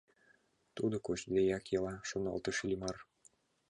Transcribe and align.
«Тудо 0.75 0.95
кочдеак 1.05 1.65
ила»,— 1.75 1.95
шоналтыш 2.09 2.57
Иллимар. 2.63 2.97